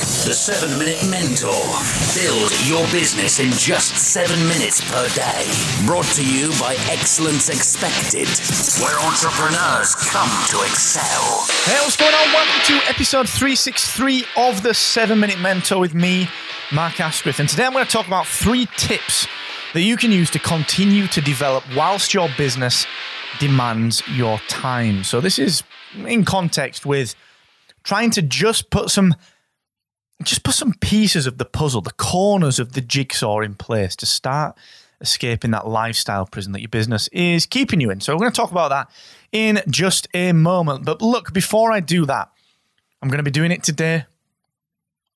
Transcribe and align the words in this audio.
The 0.00 0.32
7 0.32 0.78
Minute 0.78 1.04
Mentor. 1.10 1.52
Build 2.16 2.50
your 2.64 2.90
business 2.90 3.38
in 3.38 3.50
just 3.52 3.94
7 3.98 4.34
minutes 4.48 4.80
per 4.90 5.06
day. 5.10 5.44
Brought 5.84 6.06
to 6.16 6.24
you 6.24 6.48
by 6.58 6.74
Excellence 6.88 7.50
Expected, 7.50 8.26
where 8.80 8.98
entrepreneurs 9.00 9.94
come 9.94 10.30
to 10.48 10.62
excel. 10.64 11.44
Hey, 11.64 11.76
what's 11.84 11.98
going 11.98 12.14
on? 12.14 12.32
Welcome 12.32 12.62
to 12.64 12.88
episode 12.88 13.28
363 13.28 14.24
of 14.38 14.62
the 14.62 14.72
7 14.72 15.20
Minute 15.20 15.38
Mentor 15.38 15.78
with 15.78 15.94
me, 15.94 16.30
Mark 16.72 16.98
Asquith. 16.98 17.38
And 17.38 17.46
today 17.46 17.66
I'm 17.66 17.72
going 17.74 17.84
to 17.84 17.90
talk 17.90 18.06
about 18.06 18.26
three 18.26 18.66
tips 18.78 19.26
that 19.74 19.82
you 19.82 19.98
can 19.98 20.12
use 20.12 20.30
to 20.30 20.38
continue 20.38 21.08
to 21.08 21.20
develop 21.20 21.62
whilst 21.76 22.14
your 22.14 22.30
business 22.38 22.86
demands 23.38 24.02
your 24.08 24.38
time. 24.48 25.04
So, 25.04 25.20
this 25.20 25.38
is 25.38 25.62
in 25.94 26.24
context 26.24 26.86
with 26.86 27.14
trying 27.82 28.10
to 28.12 28.22
just 28.22 28.70
put 28.70 28.90
some 28.90 29.14
just 30.22 30.42
put 30.42 30.54
some 30.54 30.74
pieces 30.74 31.26
of 31.26 31.38
the 31.38 31.44
puzzle, 31.44 31.80
the 31.80 31.92
corners 31.92 32.58
of 32.58 32.72
the 32.72 32.80
jigsaw 32.80 33.40
in 33.40 33.54
place 33.54 33.96
to 33.96 34.06
start 34.06 34.56
escaping 35.00 35.50
that 35.52 35.66
lifestyle 35.66 36.26
prison 36.26 36.52
that 36.52 36.60
your 36.60 36.68
business 36.68 37.08
is 37.08 37.46
keeping 37.46 37.80
you 37.80 37.90
in. 37.90 38.00
So, 38.00 38.14
we're 38.14 38.20
going 38.20 38.32
to 38.32 38.36
talk 38.36 38.50
about 38.50 38.68
that 38.68 38.90
in 39.32 39.62
just 39.68 40.08
a 40.14 40.32
moment. 40.32 40.84
But 40.84 41.00
look, 41.00 41.32
before 41.32 41.72
I 41.72 41.80
do 41.80 42.06
that, 42.06 42.30
I'm 43.02 43.08
going 43.08 43.18
to 43.18 43.24
be 43.24 43.30
doing 43.30 43.50
it 43.50 43.62
today. 43.62 44.04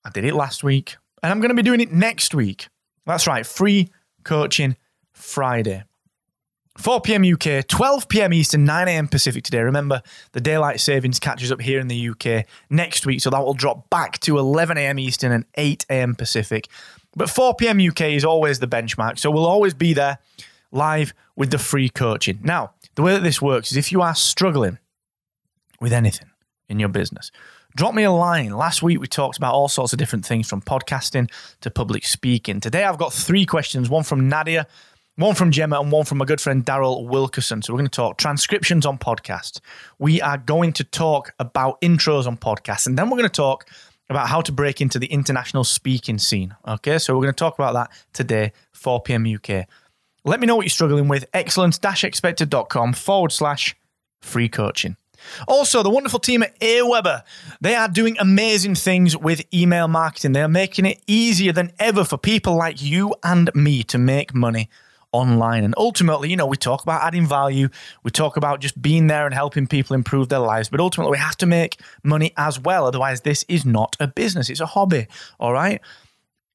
I 0.03 0.09
did 0.09 0.25
it 0.25 0.35
last 0.35 0.63
week, 0.63 0.97
and 1.23 1.31
I'm 1.31 1.39
going 1.39 1.49
to 1.49 1.55
be 1.55 1.63
doing 1.63 1.81
it 1.81 1.91
next 1.91 2.33
week. 2.33 2.67
That's 3.05 3.27
right, 3.27 3.45
free 3.45 3.91
coaching 4.23 4.75
Friday. 5.13 5.83
4 6.77 7.01
p.m. 7.01 7.23
UK, 7.23 7.65
12 7.67 8.09
p.m. 8.09 8.33
Eastern, 8.33 8.65
9 8.65 8.87
a.m. 8.87 9.07
Pacific 9.07 9.43
today. 9.43 9.61
Remember, 9.61 10.01
the 10.33 10.41
daylight 10.41 10.81
savings 10.81 11.19
catches 11.19 11.51
up 11.51 11.61
here 11.61 11.79
in 11.79 11.87
the 11.87 12.09
UK 12.09 12.45
next 12.69 13.05
week, 13.05 13.21
so 13.21 13.29
that 13.29 13.43
will 13.43 13.53
drop 13.53 13.89
back 13.89 14.19
to 14.19 14.37
11 14.37 14.77
a.m. 14.77 14.99
Eastern 14.99 15.31
and 15.31 15.45
8 15.55 15.85
a.m. 15.89 16.15
Pacific. 16.15 16.67
But 17.15 17.29
4 17.29 17.55
p.m. 17.55 17.79
UK 17.79 18.01
is 18.01 18.25
always 18.25 18.59
the 18.59 18.67
benchmark, 18.67 19.17
so 19.19 19.31
we'll 19.31 19.45
always 19.45 19.73
be 19.73 19.93
there 19.93 20.17
live 20.71 21.13
with 21.37 21.51
the 21.51 21.57
free 21.57 21.87
coaching. 21.87 22.39
Now, 22.43 22.73
the 22.95 23.01
way 23.01 23.13
that 23.13 23.23
this 23.23 23.41
works 23.41 23.71
is 23.71 23.77
if 23.77 23.91
you 23.91 24.01
are 24.01 24.15
struggling 24.15 24.77
with 25.79 25.93
anything 25.93 26.29
in 26.67 26.79
your 26.79 26.89
business, 26.89 27.31
drop 27.75 27.93
me 27.93 28.03
a 28.03 28.11
line. 28.11 28.51
Last 28.51 28.83
week 28.83 28.99
we 28.99 29.07
talked 29.07 29.37
about 29.37 29.53
all 29.53 29.69
sorts 29.69 29.93
of 29.93 29.99
different 29.99 30.25
things 30.25 30.49
from 30.49 30.61
podcasting 30.61 31.31
to 31.61 31.71
public 31.71 32.05
speaking. 32.05 32.59
Today 32.59 32.83
I've 32.83 32.97
got 32.97 33.13
three 33.13 33.45
questions 33.45 33.89
one 33.89 34.03
from 34.03 34.27
Nadia 34.27 34.67
one 35.17 35.35
from 35.35 35.51
Gemma 35.51 35.79
and 35.79 35.91
one 35.91 36.05
from 36.05 36.17
my 36.17 36.25
good 36.25 36.41
friend 36.41 36.65
Daryl 36.65 37.07
Wilkerson. 37.07 37.61
So 37.61 37.73
we're 37.73 37.79
going 37.79 37.89
to 37.89 37.95
talk 37.95 38.17
transcriptions 38.17 38.85
on 38.85 38.97
podcasts. 38.97 39.59
We 39.97 40.21
are 40.21 40.37
going 40.37 40.73
to 40.73 40.83
talk 40.83 41.33
about 41.39 41.79
intros 41.81 42.27
on 42.27 42.37
podcasts. 42.37 42.85
And 42.85 42.97
then 42.97 43.09
we're 43.09 43.17
going 43.17 43.29
to 43.29 43.35
talk 43.35 43.69
about 44.09 44.27
how 44.27 44.41
to 44.41 44.51
break 44.51 44.81
into 44.81 44.99
the 44.99 45.07
international 45.07 45.63
speaking 45.63 46.17
scene. 46.17 46.55
Okay, 46.67 46.97
so 46.97 47.15
we're 47.15 47.23
going 47.23 47.33
to 47.33 47.37
talk 47.37 47.57
about 47.57 47.73
that 47.73 47.91
today, 48.13 48.51
4 48.73 49.01
p.m. 49.01 49.25
UK. 49.25 49.67
Let 50.25 50.39
me 50.39 50.47
know 50.47 50.55
what 50.55 50.63
you're 50.63 50.69
struggling 50.69 51.07
with. 51.07 51.25
Excellence-expected.com 51.33 52.93
forward 52.93 53.31
slash 53.31 53.75
free 54.21 54.49
coaching. 54.49 54.97
Also, 55.47 55.81
the 55.81 55.89
wonderful 55.89 56.19
team 56.19 56.43
at 56.43 56.59
Aweber, 56.59 57.23
they 57.61 57.73
are 57.73 57.87
doing 57.87 58.17
amazing 58.19 58.75
things 58.75 59.17
with 59.17 59.43
email 59.53 59.87
marketing. 59.87 60.33
They 60.33 60.41
are 60.41 60.47
making 60.47 60.85
it 60.85 61.01
easier 61.07 61.51
than 61.51 61.71
ever 61.79 62.03
for 62.03 62.17
people 62.17 62.55
like 62.55 62.81
you 62.81 63.15
and 63.23 63.49
me 63.55 63.81
to 63.83 63.97
make 63.97 64.35
money 64.35 64.69
online. 65.15 65.63
And 65.63 65.73
ultimately, 65.77 66.29
you 66.29 66.35
know, 66.35 66.45
we 66.45 66.57
talk 66.57 66.83
about 66.83 67.01
adding 67.03 67.25
value, 67.27 67.69
we 68.03 68.11
talk 68.11 68.37
about 68.37 68.59
just 68.59 68.81
being 68.81 69.07
there 69.07 69.25
and 69.25 69.33
helping 69.33 69.67
people 69.67 69.95
improve 69.95 70.29
their 70.29 70.39
lives, 70.39 70.69
but 70.69 70.79
ultimately, 70.79 71.11
we 71.11 71.17
have 71.17 71.37
to 71.37 71.45
make 71.45 71.79
money 72.03 72.33
as 72.37 72.59
well. 72.59 72.85
Otherwise, 72.85 73.21
this 73.21 73.43
is 73.47 73.65
not 73.65 73.95
a 73.99 74.07
business, 74.07 74.49
it's 74.49 74.59
a 74.59 74.65
hobby. 74.65 75.07
All 75.39 75.53
right. 75.53 75.81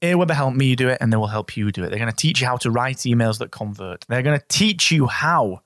Aweber 0.02 0.30
help 0.30 0.54
me 0.54 0.74
do 0.76 0.88
it 0.88 0.98
and 1.00 1.12
they 1.12 1.16
will 1.18 1.26
help 1.26 1.56
you 1.56 1.70
do 1.70 1.84
it. 1.84 1.90
They're 1.90 1.98
going 1.98 2.10
to 2.10 2.16
teach 2.16 2.40
you 2.40 2.46
how 2.46 2.56
to 2.58 2.70
write 2.70 2.98
emails 2.98 3.38
that 3.38 3.50
convert. 3.50 4.06
They're 4.08 4.22
going 4.22 4.38
to 4.38 4.46
teach 4.48 4.90
you 4.90 5.06
how 5.06 5.60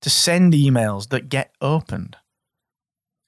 to 0.00 0.10
send 0.10 0.54
emails 0.54 1.10
that 1.10 1.28
get 1.28 1.52
opened. 1.60 2.16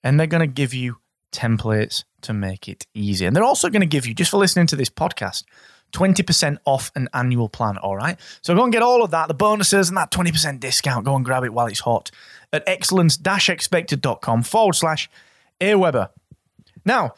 And 0.03 0.19
they're 0.19 0.27
going 0.27 0.41
to 0.41 0.47
give 0.47 0.73
you 0.73 0.97
templates 1.33 2.05
to 2.23 2.33
make 2.33 2.69
it 2.69 2.87
easy. 2.95 3.27
And 3.27 3.37
they're 3.37 3.45
also 3.45 3.69
going 3.69 3.83
to 3.83 3.87
give 3.87 4.07
you, 4.07 4.15
just 4.15 4.31
for 4.31 4.39
listening 4.39 4.67
to 4.69 4.77
this 4.77 4.89
podcast, 4.89 5.45
20% 5.93 6.59
off 6.65 6.91
an 6.95 7.09
annual 7.15 7.49
plan, 7.49 7.79
all 7.79 7.97
right? 7.97 8.19
So 8.43 8.55
go 8.55 8.65
and 8.65 8.73
get 8.73 8.83
all 8.83 9.03
of 9.03 9.11
that, 9.11 9.29
the 9.29 9.35
bonuses 9.35 9.89
and 9.89 9.97
that 9.97 10.11
20% 10.11 10.61
discount. 10.61 11.05
Go 11.05 11.17
and 11.17 11.25
grab 11.25 11.45
it 11.45 11.53
while 11.53 11.67
it's 11.67 11.81
hot 11.81 12.11
at 12.53 12.63
excellence-expected.com 12.67 14.43
forward 14.43 14.75
slash 14.75 15.11
Aweber. 15.61 16.11
Now, 16.85 17.15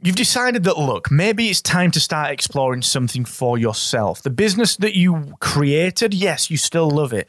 you've 0.00 0.16
decided 0.16 0.64
that, 0.64 0.78
look, 0.78 1.10
maybe 1.10 1.48
it's 1.48 1.62
time 1.62 1.90
to 1.92 2.00
start 2.00 2.30
exploring 2.30 2.82
something 2.82 3.24
for 3.24 3.58
yourself. 3.58 4.22
The 4.22 4.30
business 4.30 4.76
that 4.76 4.94
you 4.96 5.34
created, 5.40 6.14
yes, 6.14 6.50
you 6.50 6.56
still 6.56 6.90
love 6.90 7.12
it, 7.12 7.28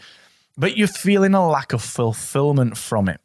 but 0.57 0.77
you're 0.77 0.87
feeling 0.87 1.33
a 1.33 1.47
lack 1.47 1.73
of 1.73 1.81
fulfillment 1.81 2.77
from 2.77 3.09
it 3.09 3.21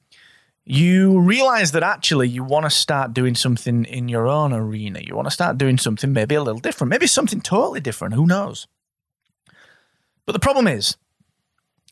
you 0.70 1.18
realize 1.18 1.72
that 1.72 1.82
actually 1.82 2.28
you 2.28 2.44
want 2.44 2.66
to 2.66 2.70
start 2.70 3.14
doing 3.14 3.34
something 3.34 3.86
in 3.86 4.06
your 4.06 4.28
own 4.28 4.52
arena. 4.52 5.00
You 5.00 5.16
want 5.16 5.26
to 5.26 5.30
start 5.30 5.56
doing 5.56 5.78
something 5.78 6.12
maybe 6.12 6.34
a 6.34 6.42
little 6.42 6.60
different, 6.60 6.90
maybe 6.90 7.06
something 7.06 7.40
totally 7.40 7.80
different. 7.80 8.12
Who 8.12 8.26
knows? 8.26 8.66
But 10.26 10.32
the 10.32 10.38
problem 10.38 10.68
is, 10.68 10.98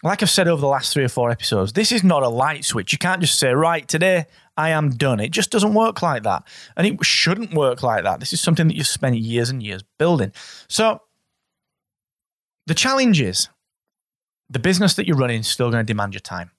like 0.03 0.23
I've 0.23 0.29
said 0.29 0.47
over 0.47 0.61
the 0.61 0.67
last 0.67 0.93
three 0.93 1.05
or 1.05 1.09
four 1.09 1.31
episodes, 1.31 1.73
this 1.73 1.91
is 1.91 2.05
not 2.05 2.23
a 2.23 2.29
light 2.29 2.67
switch. 2.67 2.93
You 2.93 2.99
can't 2.99 3.23
just 3.23 3.39
say, 3.39 3.55
right, 3.55 3.89
today 3.89 4.27
I 4.59 4.69
am 4.71 4.91
done. 4.91 5.21
It 5.21 5.31
just 5.31 5.51
doesn't 5.51 5.73
work 5.73 6.03
like 6.03 6.25
that. 6.25 6.47
And 6.77 6.87
it 6.87 7.03
shouldn't 7.03 7.55
work 7.55 7.83
like 7.83 8.05
that. 8.05 8.21
This 8.21 8.35
is 8.35 8.43
something 8.43 8.69
that 8.69 8.77
you've 8.77 8.87
spent 8.87 9.17
years 9.17 9.49
and 9.49 9.63
years 9.63 9.85
building. 9.99 10.33
So 10.69 11.01
the 12.67 12.75
challenge 12.75 13.23
is 13.23 13.49
the 14.51 14.59
business 14.59 14.93
that 14.95 15.07
you're 15.07 15.17
running 15.17 15.41
is 15.41 15.49
still 15.49 15.71
going 15.71 15.81
to 15.81 15.91
demand 15.91 16.13
your 16.13 16.21
time. 16.21 16.51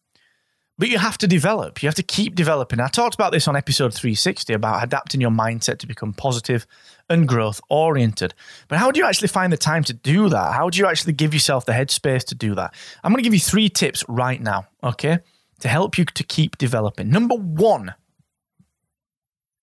But 0.79 0.89
you 0.89 0.99
have 0.99 1.17
to 1.19 1.27
develop. 1.27 1.81
You 1.81 1.87
have 1.87 1.95
to 1.95 2.03
keep 2.03 2.35
developing. 2.35 2.79
I 2.79 2.87
talked 2.87 3.15
about 3.15 3.31
this 3.31 3.47
on 3.47 3.55
episode 3.55 3.93
360 3.93 4.53
about 4.53 4.83
adapting 4.83 5.19
your 5.19 5.31
mindset 5.31 5.79
to 5.79 5.87
become 5.87 6.13
positive 6.13 6.67
and 7.09 7.27
growth 7.27 7.59
oriented. 7.69 8.35
But 8.67 8.77
how 8.77 8.91
do 8.91 8.99
you 8.99 9.05
actually 9.05 9.29
find 9.29 9.51
the 9.51 9.57
time 9.57 9.83
to 9.85 9.93
do 9.93 10.29
that? 10.29 10.53
How 10.53 10.69
do 10.69 10.77
you 10.77 10.85
actually 10.85 11.13
give 11.13 11.33
yourself 11.33 11.65
the 11.65 11.71
headspace 11.71 12.25
to 12.25 12.35
do 12.35 12.53
that? 12.55 12.75
I'm 13.03 13.11
going 13.11 13.23
to 13.23 13.27
give 13.27 13.33
you 13.33 13.39
three 13.39 13.69
tips 13.69 14.03
right 14.07 14.39
now, 14.39 14.67
okay, 14.83 15.19
to 15.61 15.67
help 15.67 15.97
you 15.97 16.05
to 16.05 16.23
keep 16.23 16.57
developing. 16.59 17.09
Number 17.09 17.35
one, 17.35 17.95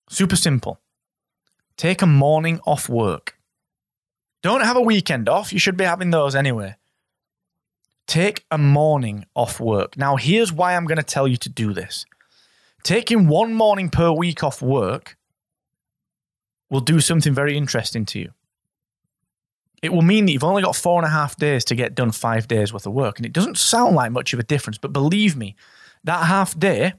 super 0.09 0.35
simple 0.35 0.79
take 1.77 2.01
a 2.01 2.07
morning 2.07 2.59
off 2.65 2.89
work. 2.89 3.37
Don't 4.41 4.61
have 4.61 4.77
a 4.77 4.81
weekend 4.81 5.27
off. 5.27 5.51
You 5.51 5.59
should 5.59 5.77
be 5.77 5.83
having 5.83 6.11
those 6.11 6.35
anyway. 6.35 6.75
Take 8.07 8.45
a 8.51 8.57
morning 8.57 9.25
off 9.35 9.59
work. 9.59 9.97
Now, 9.97 10.15
here's 10.15 10.53
why 10.53 10.75
I'm 10.75 10.85
going 10.85 10.97
to 10.97 11.03
tell 11.03 11.27
you 11.27 11.37
to 11.37 11.49
do 11.49 11.73
this. 11.73 12.05
Taking 12.83 13.27
one 13.27 13.53
morning 13.53 13.89
per 13.89 14.11
week 14.11 14.43
off 14.43 14.61
work 14.61 15.17
will 16.69 16.81
do 16.81 16.99
something 16.99 17.33
very 17.33 17.57
interesting 17.57 18.05
to 18.05 18.19
you. 18.19 18.31
It 19.81 19.91
will 19.91 20.01
mean 20.01 20.25
that 20.25 20.31
you've 20.31 20.43
only 20.43 20.63
got 20.63 20.75
four 20.75 20.99
and 20.99 21.05
a 21.05 21.09
half 21.09 21.35
days 21.35 21.65
to 21.65 21.75
get 21.75 21.95
done 21.95 22.11
five 22.11 22.47
days 22.47 22.71
worth 22.71 22.85
of 22.85 22.93
work. 22.93 23.17
And 23.17 23.25
it 23.25 23.33
doesn't 23.33 23.57
sound 23.57 23.95
like 23.95 24.11
much 24.11 24.33
of 24.33 24.39
a 24.39 24.43
difference, 24.43 24.77
but 24.77 24.93
believe 24.93 25.35
me, 25.35 25.55
that 26.03 26.25
half 26.25 26.57
day, 26.57 26.93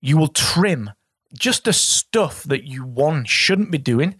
you 0.00 0.16
will 0.16 0.28
trim 0.28 0.90
just 1.38 1.64
the 1.64 1.72
stuff 1.72 2.42
that 2.44 2.64
you, 2.64 2.84
one, 2.84 3.24
shouldn't 3.24 3.70
be 3.70 3.78
doing, 3.78 4.16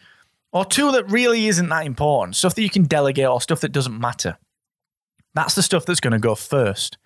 or 0.53 0.65
two, 0.65 0.93
that 0.93 1.11
really 1.11 1.47
isn't 1.47 1.69
that 1.69 1.87
important, 1.87 2.37
stuff 2.37 2.55
that 2.55 2.63
you 2.63 2.71
can 2.71 2.85
delegate 2.85 3.27
or 3.27 3.41
stuff 3.41 3.61
that 3.61 3.73
doesn't 3.73 3.99
matter. 3.99 4.39
That's 5.35 5.55
the 5.55 5.63
stuff 5.63 5.87
that's 5.87 6.01
going 6.01 6.13
to 6.13 6.19
go 6.19 6.35
first. 6.35 6.99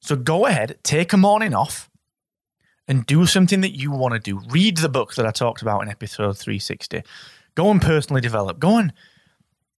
So 0.00 0.16
go 0.16 0.46
ahead, 0.46 0.78
take 0.82 1.12
a 1.12 1.16
morning 1.16 1.54
off 1.54 1.90
and 2.88 3.06
do 3.06 3.26
something 3.26 3.60
that 3.60 3.76
you 3.78 3.90
want 3.90 4.14
to 4.14 4.18
do. 4.18 4.40
Read 4.50 4.78
the 4.78 4.88
book 4.88 5.14
that 5.14 5.26
I 5.26 5.30
talked 5.30 5.62
about 5.62 5.82
in 5.82 5.88
episode 5.88 6.36
360. 6.36 7.02
Go 7.54 7.70
and 7.70 7.80
personally 7.80 8.20
develop. 8.20 8.58
Go 8.58 8.78
and 8.78 8.92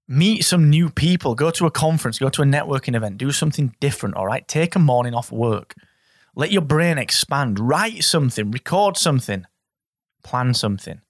meet 0.09 0.45
some 0.45 0.71
new 0.71 0.91
people. 0.91 1.35
Go 1.35 1.51
to 1.51 1.67
a 1.67 1.71
conference, 1.71 2.19
go 2.19 2.29
to 2.31 2.43
a 2.43 2.47
networking 2.47 2.95
event, 2.95 3.19
do 3.19 3.33
something 3.33 3.75
different, 3.81 4.17
all 4.17 4.27
right? 4.27 4.47
Take 4.47 4.77
a 4.77 4.79
morning 4.79 5.15
off 5.15 5.33
work. 5.33 5.75
Let 6.35 6.53
your 6.53 6.63
brain 6.63 6.99
expand. 6.99 7.59
Write 7.59 8.05
something, 8.05 8.51
record 8.51 8.97
something, 8.97 9.45
plan 10.23 10.55
something. 10.55 11.01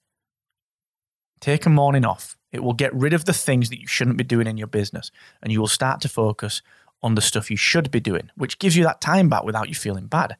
Take 1.39 1.65
a 1.65 1.69
morning 1.69 2.05
off. 2.05 2.35
It 2.53 2.63
will 2.63 2.73
get 2.73 2.93
rid 2.93 3.13
of 3.13 3.25
the 3.25 3.33
things 3.33 3.69
that 3.69 3.81
you 3.81 3.87
shouldn't 3.87 4.17
be 4.17 4.23
doing 4.23 4.47
in 4.47 4.57
your 4.57 4.67
business, 4.67 5.11
and 5.41 5.51
you 5.51 5.59
will 5.59 5.67
start 5.67 5.99
to 6.01 6.09
focus 6.09 6.61
on 7.01 7.15
the 7.15 7.21
stuff 7.21 7.51
you 7.51 7.57
should 7.57 7.91
be 7.91 7.99
doing, 7.99 8.29
which 8.35 8.59
gives 8.59 8.77
you 8.77 8.83
that 8.85 9.01
time 9.01 9.27
back 9.27 9.43
without 9.43 9.67
you 9.67 9.75
feeling 9.75 10.05
bad. 10.05 10.37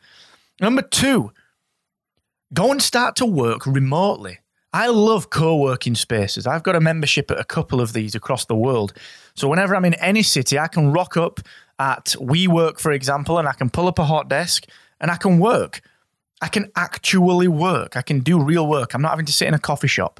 Number 0.61 0.81
two, 0.81 1.33
go 2.53 2.71
and 2.71 2.81
start 2.81 3.15
to 3.17 3.25
work 3.25 3.65
remotely. 3.65 4.39
I 4.71 4.87
love 4.87 5.29
co 5.29 5.57
working 5.57 5.95
spaces. 5.95 6.47
I've 6.47 6.63
got 6.63 6.75
a 6.75 6.79
membership 6.79 7.29
at 7.29 7.39
a 7.39 7.43
couple 7.43 7.81
of 7.81 7.93
these 7.93 8.15
across 8.15 8.45
the 8.45 8.55
world. 8.55 8.93
So 9.35 9.47
whenever 9.47 9.75
I'm 9.75 9.85
in 9.85 9.93
any 9.95 10.23
city, 10.23 10.57
I 10.57 10.67
can 10.67 10.91
rock 10.91 11.17
up 11.17 11.41
at 11.79 12.15
WeWork, 12.19 12.79
for 12.79 12.91
example, 12.91 13.37
and 13.37 13.47
I 13.47 13.53
can 13.53 13.69
pull 13.69 13.87
up 13.87 13.99
a 13.99 14.05
hot 14.05 14.29
desk 14.29 14.65
and 15.01 15.11
I 15.11 15.15
can 15.15 15.39
work. 15.39 15.81
I 16.41 16.47
can 16.47 16.71
actually 16.75 17.47
work. 17.47 17.95
I 17.95 18.01
can 18.01 18.19
do 18.19 18.41
real 18.41 18.67
work. 18.67 18.93
I'm 18.93 19.01
not 19.01 19.11
having 19.11 19.25
to 19.25 19.31
sit 19.33 19.47
in 19.47 19.53
a 19.53 19.59
coffee 19.59 19.87
shop. 19.87 20.19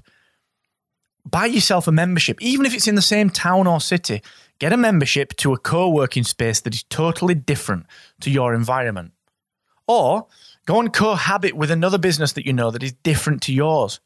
Buy 1.25 1.45
yourself 1.45 1.87
a 1.87 1.91
membership, 1.91 2.41
even 2.41 2.65
if 2.65 2.73
it's 2.73 2.87
in 2.87 2.95
the 2.95 3.01
same 3.01 3.29
town 3.29 3.65
or 3.65 3.79
city. 3.79 4.21
Get 4.59 4.73
a 4.73 4.77
membership 4.77 5.35
to 5.37 5.53
a 5.53 5.57
co 5.57 5.89
working 5.89 6.23
space 6.23 6.61
that 6.61 6.73
is 6.73 6.83
totally 6.83 7.35
different 7.35 7.85
to 8.21 8.29
your 8.29 8.53
environment. 8.53 9.13
Or 9.87 10.27
go 10.65 10.79
and 10.79 10.93
cohabit 10.93 11.55
with 11.55 11.71
another 11.71 11.97
business 11.97 12.33
that 12.33 12.45
you 12.45 12.53
know 12.53 12.71
that 12.71 12.83
is 12.83 12.93
different 13.03 13.41
to 13.43 13.53
yours. 13.53 13.99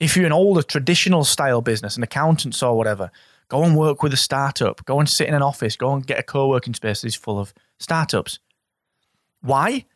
If 0.00 0.16
you're 0.16 0.26
an 0.26 0.32
older 0.32 0.62
traditional 0.62 1.24
style 1.24 1.60
business, 1.60 1.96
an 1.96 2.02
accountants 2.02 2.62
or 2.62 2.76
whatever, 2.76 3.10
go 3.48 3.64
and 3.64 3.76
work 3.76 4.02
with 4.02 4.12
a 4.12 4.18
startup. 4.18 4.84
Go 4.84 5.00
and 5.00 5.08
sit 5.08 5.28
in 5.28 5.34
an 5.34 5.42
office. 5.42 5.76
Go 5.76 5.92
and 5.92 6.06
get 6.06 6.20
a 6.20 6.22
co 6.22 6.48
working 6.48 6.74
space 6.74 7.00
that 7.00 7.08
is 7.08 7.16
full 7.16 7.38
of 7.38 7.52
startups. 7.78 8.38
Why? 9.40 9.86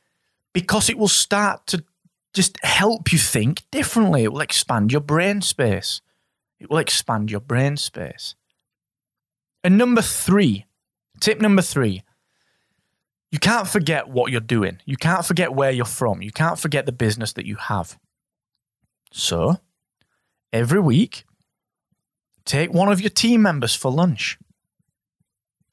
Because 0.52 0.88
it 0.88 0.98
will 0.98 1.08
start 1.08 1.66
to 1.68 1.84
just 2.32 2.56
help 2.64 3.12
you 3.12 3.18
think 3.18 3.62
differently. 3.70 4.24
It 4.24 4.32
will 4.32 4.40
expand 4.40 4.92
your 4.92 5.00
brain 5.00 5.42
space. 5.42 6.00
It 6.62 6.70
will 6.70 6.78
expand 6.78 7.28
your 7.28 7.40
brain 7.40 7.76
space. 7.76 8.36
And 9.64 9.76
number 9.76 10.00
three, 10.00 10.66
tip 11.18 11.40
number 11.40 11.60
three, 11.60 12.04
you 13.32 13.40
can't 13.40 13.66
forget 13.66 14.08
what 14.08 14.30
you're 14.30 14.40
doing. 14.40 14.78
You 14.84 14.96
can't 14.96 15.26
forget 15.26 15.52
where 15.54 15.72
you're 15.72 15.84
from. 15.84 16.22
You 16.22 16.30
can't 16.30 16.60
forget 16.60 16.86
the 16.86 16.92
business 16.92 17.32
that 17.32 17.46
you 17.46 17.56
have. 17.56 17.98
So, 19.10 19.58
every 20.52 20.78
week, 20.78 21.24
take 22.44 22.72
one 22.72 22.92
of 22.92 23.00
your 23.00 23.10
team 23.10 23.42
members 23.42 23.74
for 23.74 23.90
lunch. 23.90 24.38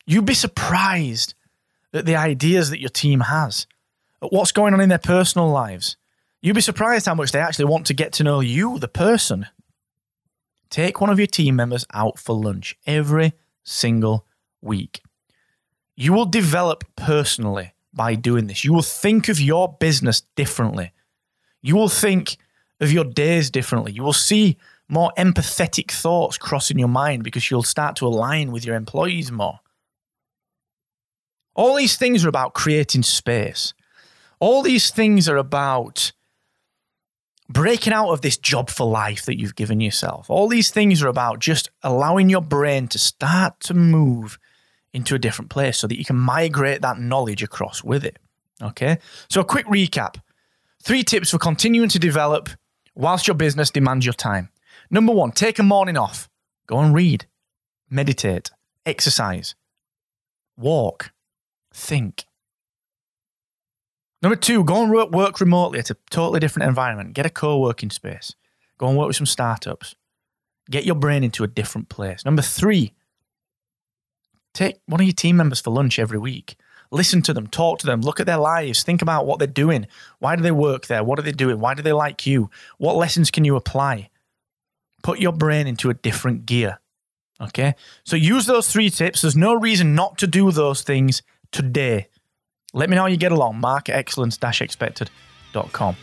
You'd 0.08 0.26
be 0.26 0.34
surprised 0.34 1.36
at 1.94 2.08
the 2.08 2.16
ideas 2.16 2.72
that 2.72 2.80
your 2.80 2.90
team 2.90 3.20
has, 3.20 3.68
at 4.24 4.34
what's 4.34 4.52
going 4.52 4.74
on 4.74 4.82
in 4.82 4.90
their 4.90 4.98
personal 4.98 5.50
lives. 5.52 5.98
You'd 6.42 6.56
be 6.56 6.62
surprised 6.62 7.06
how 7.06 7.14
much 7.14 7.32
they 7.32 7.40
actually 7.40 7.66
want 7.66 7.86
to 7.88 7.94
get 7.94 8.14
to 8.14 8.24
know 8.24 8.40
you, 8.40 8.80
the 8.80 8.88
person. 8.88 9.46
Take 10.70 11.02
one 11.02 11.10
of 11.10 11.18
your 11.18 11.28
team 11.28 11.56
members 11.56 11.86
out 11.94 12.20
for 12.20 12.36
lunch 12.36 12.78
every 12.86 13.34
single 13.64 14.26
week. 14.62 15.02
You 15.96 16.14
will 16.14 16.26
develop 16.26 16.84
personally 16.96 17.74
by 17.94 18.16
doing 18.16 18.48
this. 18.48 18.64
You 18.64 18.74
will 18.74 18.82
think 18.82 19.30
of 19.30 19.40
your 19.40 19.76
business 19.80 20.22
differently. 20.36 20.92
You 21.62 21.76
will 21.76 21.90
think 21.90 22.38
of 22.80 22.92
your 22.92 23.04
days 23.04 23.50
differently. 23.50 23.92
You 23.92 24.04
will 24.04 24.14
see 24.14 24.58
more 24.88 25.12
empathetic 25.18 25.92
thoughts 25.92 26.38
crossing 26.38 26.80
your 26.80 26.88
mind 26.88 27.24
because 27.24 27.50
you'll 27.50 27.64
start 27.64 27.96
to 27.98 28.08
align 28.08 28.52
with 28.52 28.66
your 28.66 28.76
employees 28.76 29.32
more. 29.32 29.60
All 31.56 31.76
these 31.76 31.98
things 31.98 32.24
are 32.24 32.30
about 32.30 32.54
creating 32.54 33.04
space. 33.04 33.74
All 34.40 34.62
these 34.62 34.90
things 34.92 35.28
are 35.28 35.36
about 35.36 36.14
breaking 37.50 37.94
out 37.94 38.12
of 38.12 38.22
this 38.22 38.38
job 38.38 38.70
for 38.70 38.86
life 38.86 39.26
that 39.26 39.40
you've 39.40 39.56
given 39.56 39.82
yourself. 39.82 40.30
All 40.30 40.48
these 40.48 40.70
things 40.70 41.02
are 41.02 41.08
about 41.08 41.40
just 41.40 41.70
allowing 41.84 42.30
your 42.30 42.42
brain 42.42 42.88
to 42.90 43.00
start 43.00 43.60
to 43.62 43.74
move 43.74 44.38
into 44.94 45.16
a 45.16 45.20
different 45.20 45.50
place 45.50 45.78
so 45.78 45.88
that 45.88 45.98
you 45.98 46.06
can 46.06 46.16
migrate 46.16 46.82
that 46.82 47.00
knowledge 47.00 47.44
across 47.44 47.84
with 47.84 48.06
it. 48.06 48.18
Okay. 48.62 49.00
So, 49.30 49.42
a 49.42 49.46
quick 49.46 49.66
recap 49.66 50.16
three 50.82 51.04
tips 51.04 51.32
for 51.32 51.38
continuing 51.38 51.90
to 51.90 52.00
develop 52.00 52.50
whilst 52.96 53.28
your 53.28 53.36
business 53.36 53.70
demands 53.70 54.06
your 54.06 54.14
time. 54.14 54.50
Number 54.90 55.14
one, 55.14 55.32
take 55.32 55.60
a 55.60 55.64
morning 55.64 55.98
off. 55.98 56.30
Go 56.68 56.80
and 56.80 56.94
read, 56.94 57.26
meditate, 57.90 58.52
exercise, 58.86 59.56
walk, 60.58 61.12
think. 61.74 62.26
Number 64.22 64.36
two, 64.36 64.64
go 64.64 64.84
and 64.84 64.92
work 64.92 65.40
remotely 65.40 65.80
at 65.80 65.90
a 65.90 65.98
totally 66.10 66.40
different 66.40 66.68
environment. 66.68 67.14
Get 67.14 67.26
a 67.26 67.30
co 67.30 67.60
working 67.60 67.90
space. 67.90 68.36
Go 68.78 68.88
and 68.88 68.98
work 68.98 69.08
with 69.08 69.16
some 69.16 69.26
startups. 69.26 69.96
Get 70.70 70.86
your 70.86 70.96
brain 70.96 71.24
into 71.24 71.44
a 71.44 71.48
different 71.48 71.90
place. 71.90 72.26
Number 72.26 72.42
three, 72.42 72.94
take 74.54 74.80
one 74.86 75.02
of 75.02 75.08
your 75.08 75.14
team 75.14 75.38
members 75.38 75.60
for 75.60 75.72
lunch 75.72 76.00
every 76.00 76.20
week. 76.20 76.56
Listen 76.92 77.22
to 77.22 77.34
them, 77.34 77.48
talk 77.48 77.80
to 77.80 77.86
them, 77.86 78.02
look 78.02 78.20
at 78.20 78.26
their 78.26 78.38
lives, 78.38 78.84
think 78.84 79.02
about 79.02 79.26
what 79.28 79.38
they're 79.38 79.48
doing. 79.48 79.86
Why 80.18 80.36
do 80.36 80.42
they 80.42 80.52
work 80.52 80.88
there? 80.88 81.04
What 81.04 81.20
are 81.20 81.22
they 81.22 81.32
doing? 81.32 81.60
Why 81.60 81.76
do 81.76 81.84
they 81.84 81.94
like 81.94 82.26
you? 82.26 82.50
What 82.78 82.96
lessons 82.96 83.30
can 83.30 83.46
you 83.46 83.56
apply? 83.56 84.10
Put 85.04 85.20
your 85.20 85.32
brain 85.32 85.68
into 85.68 85.90
a 85.90 85.94
different 85.94 86.46
gear. 86.48 86.80
Okay? 87.40 87.76
So 88.04 88.16
use 88.16 88.48
those 88.48 88.72
three 88.72 88.90
tips. 88.90 89.22
There's 89.22 89.36
no 89.36 89.54
reason 89.54 89.94
not 89.94 90.18
to 90.18 90.28
do 90.28 90.52
those 90.52 90.82
things 90.82 91.22
today. 91.52 92.08
Let 92.74 92.90
me 92.90 92.96
know 92.96 93.04
how 93.04 93.08
you 93.08 93.18
get 93.18 93.32
along. 93.32 93.60
Mark 93.60 93.90
at 93.90 93.96
excellence-expected.com. 93.96 95.96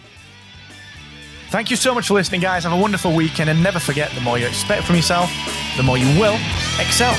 Thank 1.49 1.71
you 1.71 1.77
so 1.77 1.95
much 1.95 2.09
for 2.09 2.15
listening, 2.15 2.41
guys. 2.41 2.65
Have 2.65 2.73
a 2.73 2.81
wonderful 2.81 3.15
weekend 3.15 3.49
and 3.49 3.63
never 3.63 3.79
forget 3.79 4.11
the 4.13 4.21
more 4.21 4.37
you 4.37 4.47
expect 4.47 4.85
from 4.85 4.97
yourself, 4.97 5.31
the 5.77 5.83
more 5.83 5.97
you 5.97 6.09
will 6.19 6.39
excel. 6.81 7.15